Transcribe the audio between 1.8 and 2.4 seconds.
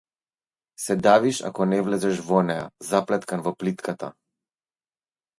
влезеш во